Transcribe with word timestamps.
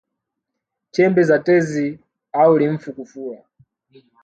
Chembe 0.91 1.23
za 1.23 1.39
tezi 1.39 1.99
au 2.31 2.57
limfu 2.57 2.93
kufura 2.93 3.43